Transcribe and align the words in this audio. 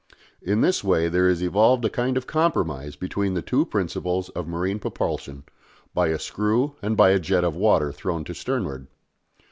In 0.41 0.61
this 0.61 0.83
way 0.83 1.09
there 1.09 1.29
is 1.29 1.43
evolved 1.43 1.85
a 1.85 1.89
kind 1.91 2.17
of 2.17 2.25
compromise 2.25 2.95
between 2.95 3.35
the 3.35 3.43
two 3.43 3.67
principles 3.67 4.29
of 4.29 4.47
marine 4.47 4.79
propulsion, 4.79 5.43
by 5.93 6.07
a 6.07 6.17
screw 6.17 6.73
and 6.81 6.97
by 6.97 7.11
a 7.11 7.19
jet 7.19 7.43
of 7.43 7.55
water 7.55 7.91
thrown 7.91 8.23
to 8.23 8.33
sternward. 8.33 8.87